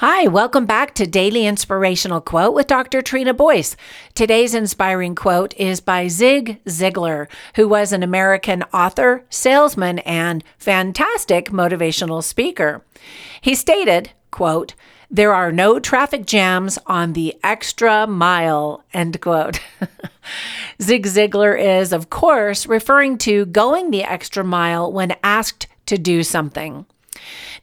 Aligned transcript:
Hi, 0.00 0.26
welcome 0.26 0.66
back 0.66 0.94
to 0.96 1.06
Daily 1.06 1.46
Inspirational 1.46 2.20
Quote 2.20 2.52
with 2.52 2.66
Dr. 2.66 3.00
Trina 3.00 3.32
Boyce. 3.32 3.76
Today's 4.12 4.52
inspiring 4.52 5.14
quote 5.14 5.54
is 5.56 5.80
by 5.80 6.06
Zig 6.06 6.62
Ziglar, 6.66 7.28
who 7.54 7.66
was 7.66 7.94
an 7.94 8.02
American 8.02 8.62
author, 8.74 9.24
salesman, 9.30 10.00
and 10.00 10.44
fantastic 10.58 11.46
motivational 11.46 12.22
speaker. 12.22 12.84
He 13.40 13.54
stated, 13.54 14.10
quote, 14.30 14.74
there 15.10 15.32
are 15.32 15.50
no 15.50 15.80
traffic 15.80 16.26
jams 16.26 16.78
on 16.84 17.14
the 17.14 17.34
extra 17.42 18.06
mile, 18.06 18.84
end 18.92 19.22
quote. 19.22 19.60
Zig 20.82 21.06
Ziglar 21.06 21.58
is, 21.58 21.94
of 21.94 22.10
course, 22.10 22.66
referring 22.66 23.16
to 23.18 23.46
going 23.46 23.90
the 23.90 24.04
extra 24.04 24.44
mile 24.44 24.92
when 24.92 25.16
asked 25.24 25.68
to 25.86 25.96
do 25.96 26.22
something. 26.22 26.84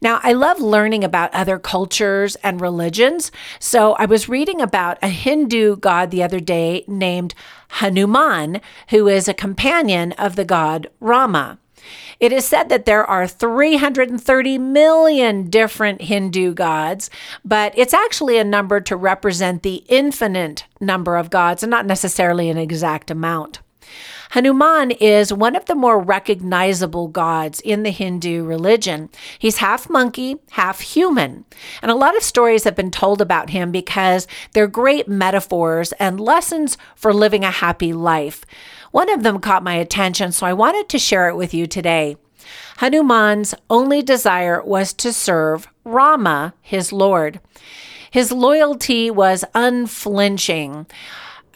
Now, 0.02 0.20
I 0.24 0.34
love 0.34 0.60
learning 0.60 1.04
about 1.04 1.34
other 1.34 1.58
cultures 1.60 2.36
and 2.38 2.60
religions. 2.60 3.32
So 3.60 3.94
I 3.94 4.06
was 4.06 4.30
reading 4.30 4.62
about 4.62 4.98
a 5.02 5.10
Hindu 5.10 5.78
god 5.78 6.12
the 6.12 6.24
other 6.24 6.40
day 6.40 6.84
named 6.88 7.34
Hanuman, 7.70 8.62
who 8.90 9.08
is 9.08 9.28
a 9.28 9.34
companion 9.34 10.12
of 10.14 10.36
the 10.36 10.46
god 10.46 10.88
Rama. 11.00 11.60
It 12.20 12.32
is 12.32 12.46
said 12.46 12.70
that 12.70 12.86
there 12.86 13.06
are 13.06 13.28
330 13.28 14.58
million 14.58 15.50
different 15.50 16.02
Hindu 16.02 16.54
gods, 16.54 17.10
but 17.44 17.74
it's 17.76 17.94
actually 17.94 18.38
a 18.38 18.44
number 18.44 18.80
to 18.82 18.96
represent 18.96 19.64
the 19.64 19.84
infinite 19.90 20.66
number 20.80 21.18
of 21.18 21.30
gods 21.30 21.64
and 21.64 21.70
not 21.70 21.86
necessarily 21.86 22.50
an 22.50 22.58
exact 22.58 23.12
amount. 23.12 23.60
Hanuman 24.34 24.90
is 24.90 25.32
one 25.32 25.56
of 25.56 25.66
the 25.66 25.76
more 25.76 26.00
recognizable 26.00 27.08
gods 27.08 27.60
in 27.60 27.84
the 27.84 27.92
Hindu 27.92 28.44
religion. 28.44 29.10
He's 29.38 29.58
half 29.58 29.92
monkey, 29.92 30.38
half 30.54 30.80
human. 30.80 31.46
And 31.84 31.92
a 31.92 31.96
lot 31.96 32.18
of 32.18 32.24
stories 32.24 32.64
have 32.64 32.76
been 32.76 32.90
told 32.90 33.22
about 33.22 33.52
him 33.52 33.72
because 33.72 34.28
they're 34.54 34.66
great 34.66 35.08
metaphors 35.08 35.92
and 36.00 36.20
lessons 36.20 36.80
for 36.96 37.14
living 37.14 37.44
a 37.44 37.52
happy 37.52 37.94
life. 37.94 38.44
One 38.90 39.12
of 39.12 39.22
them 39.22 39.38
caught 39.40 39.62
my 39.62 39.76
attention, 39.76 40.32
so 40.32 40.48
I 40.48 40.54
wanted 40.54 40.90
to 40.90 40.98
share 40.98 41.30
it 41.30 41.36
with 41.36 41.54
you 41.54 41.68
today. 41.68 42.18
Hanuman's 42.78 43.54
only 43.70 44.02
desire 44.02 44.64
was 44.64 44.94
to 44.94 45.14
serve 45.14 45.68
Rama, 45.84 46.56
his 46.60 46.92
lord. 46.92 47.40
His 48.10 48.32
loyalty 48.32 49.12
was 49.12 49.46
unflinching 49.54 50.88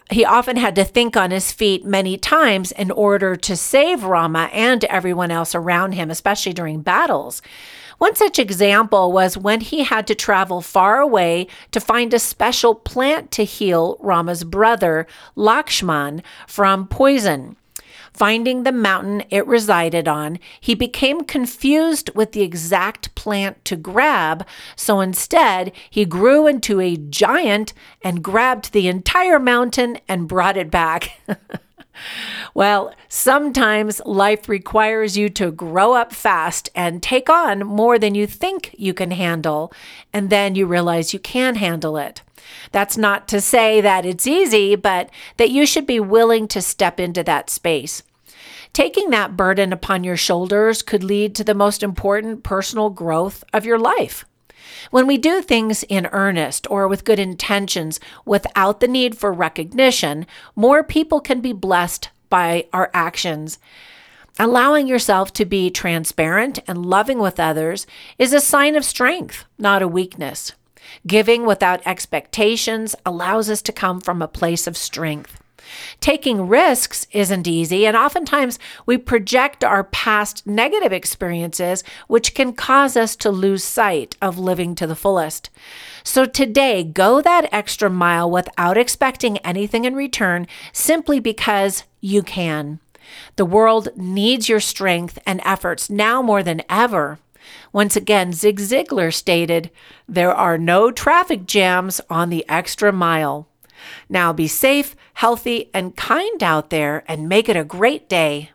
he 0.10 0.24
often 0.24 0.58
had 0.58 0.76
to 0.76 0.86
think 0.86 1.18
on 1.18 1.32
his 1.32 1.52
feet 1.52 1.84
many 1.84 2.18
times 2.18 2.72
in 2.72 2.92
order 2.92 3.36
to 3.36 3.58
save 3.58 4.04
Rama 4.04 4.50
and 4.54 4.84
everyone 4.86 5.32
else 5.32 5.54
around 5.54 5.94
him, 5.94 6.10
especially 6.10 6.54
during 6.54 6.82
battles. 6.82 7.42
One 7.98 8.16
such 8.16 8.38
example 8.38 9.12
was 9.12 9.38
when 9.38 9.60
he 9.60 9.84
had 9.84 10.06
to 10.08 10.16
travel 10.16 10.62
far 10.62 11.00
away 11.00 11.48
to 11.72 11.80
find 11.80 12.14
a 12.14 12.20
special 12.20 12.76
plant 12.76 13.32
to 13.32 13.44
heal 13.44 13.98
Rama's 14.00 14.44
brother, 14.44 15.08
Lakshman, 15.36 16.22
from 16.46 16.88
poison. 16.88 17.58
Finding 18.14 18.64
the 18.64 18.72
mountain 18.72 19.24
it 19.30 19.46
resided 19.48 20.08
on, 20.08 20.40
he 20.60 20.76
became 20.76 21.22
confused 21.22 22.10
with 22.16 22.32
the 22.32 22.42
exact 22.42 23.14
plant 23.16 23.64
to 23.66 23.76
grab, 23.76 24.46
so 24.76 25.00
instead 25.00 25.72
he 25.90 26.06
grew 26.06 26.48
into 26.48 26.80
a 26.80 26.98
giant 26.98 27.74
and 28.02 28.24
grabbed 28.24 28.72
the 28.74 28.88
entire 28.88 29.40
mountain 29.40 30.00
and 30.08 30.28
brought 30.28 30.58
it 30.58 30.72
back. 30.72 31.20
Well, 32.54 32.94
sometimes 33.08 34.02
life 34.06 34.50
requires 34.50 35.18
you 35.18 35.30
to 35.30 35.52
grow 35.52 35.94
up 35.94 36.14
fast 36.14 36.70
and 36.76 37.04
take 37.04 37.30
on 37.30 37.60
more 37.60 38.00
than 38.00 38.16
you 38.16 38.28
think 38.28 38.74
you 38.78 38.94
can 38.94 39.12
handle, 39.12 39.72
and 40.14 40.30
then 40.30 40.56
you 40.56 40.66
realize 40.66 41.14
you 41.14 41.20
can 41.20 41.56
handle 41.56 41.98
it. 41.98 42.22
That's 42.72 42.98
not 42.98 43.28
to 43.30 43.42
say 43.42 43.82
that 43.82 44.06
it's 44.06 44.28
easy, 44.28 44.76
but 44.76 45.10
that 45.38 45.52
you 45.52 45.66
should 45.66 45.86
be 45.86 46.00
willing 46.00 46.48
to 46.50 46.62
step 46.62 47.00
into 47.00 47.24
that 47.24 47.50
space. 47.50 48.04
Taking 48.74 49.10
that 49.10 49.36
burden 49.36 49.74
upon 49.74 50.04
your 50.04 50.18
shoulders 50.18 50.82
could 50.82 51.04
lead 51.04 51.36
to 51.36 51.44
the 51.44 51.54
most 51.54 51.82
important 51.82 52.44
personal 52.44 52.90
growth 52.90 53.44
of 53.54 53.66
your 53.66 53.80
life. 53.80 54.26
When 54.92 55.08
we 55.08 55.18
do 55.18 55.42
things 55.42 55.84
in 55.84 56.08
earnest 56.08 56.70
or 56.70 56.88
with 56.88 57.06
good 57.06 57.20
intentions 57.20 58.00
without 58.26 58.80
the 58.80 58.88
need 58.88 59.18
for 59.18 59.32
recognition, 59.34 60.26
more 60.56 60.84
people 60.84 61.20
can 61.20 61.42
be 61.42 61.54
blessed 61.54 62.10
by 62.30 62.68
our 62.74 62.90
actions. 62.94 63.60
Allowing 64.40 64.88
yourself 64.88 65.34
to 65.34 65.46
be 65.46 65.72
transparent 65.72 66.60
and 66.68 66.86
loving 66.86 67.20
with 67.20 67.40
others 67.40 67.88
is 68.20 68.34
a 68.34 68.40
sign 68.40 68.76
of 68.76 68.86
strength, 68.86 69.46
not 69.58 69.82
a 69.82 69.88
weakness. 69.88 70.54
Giving 71.06 71.46
without 71.46 71.86
expectations 71.86 72.96
allows 73.06 73.50
us 73.50 73.62
to 73.64 73.72
come 73.72 74.00
from 74.00 74.22
a 74.22 74.28
place 74.28 74.68
of 74.68 74.78
strength. 74.78 75.42
Taking 76.00 76.48
risks 76.48 77.08
isn't 77.12 77.48
easy, 77.48 77.86
and 77.86 77.98
oftentimes 77.98 78.60
we 78.86 78.98
project 78.98 79.64
our 79.64 79.84
past 79.84 80.46
negative 80.46 80.92
experiences, 80.92 81.84
which 82.08 82.34
can 82.34 82.54
cause 82.54 82.96
us 82.96 83.16
to 83.18 83.30
lose 83.30 83.64
sight 83.64 84.16
of 84.22 84.38
living 84.38 84.76
to 84.76 84.88
the 84.88 84.96
fullest. 84.96 85.50
So 86.04 86.26
today, 86.26 86.84
go 86.84 87.22
that 87.22 87.50
extra 87.52 87.90
mile 87.90 88.30
without 88.30 88.78
expecting 88.78 89.38
anything 89.40 89.86
in 89.86 89.96
return 89.96 90.48
simply 90.72 91.20
because 91.20 91.84
you 92.02 92.24
can. 92.24 92.80
The 93.36 93.46
world 93.46 93.90
needs 93.96 94.50
your 94.50 94.60
strength 94.60 95.20
and 95.26 95.42
efforts 95.44 95.90
now 95.90 96.22
more 96.22 96.44
than 96.44 96.62
ever. 96.70 97.20
Once 97.72 97.96
again, 97.96 98.34
Zig 98.34 98.60
Ziglar 98.60 99.14
stated, 99.14 99.70
There 100.08 100.34
are 100.34 100.58
no 100.58 100.92
traffic 100.92 101.46
jams 101.46 102.02
on 102.10 102.30
the 102.30 102.46
extra 102.50 102.92
mile. 102.92 103.48
Now 104.10 104.34
be 104.34 104.48
safe, 104.48 104.96
healthy, 105.16 105.70
and 105.74 105.96
kind 105.96 106.42
out 106.44 106.70
there 106.70 107.04
and 107.08 107.30
make 107.30 107.50
it 107.50 107.58
a 107.58 107.64
great 107.64 108.10
day. 108.10 108.52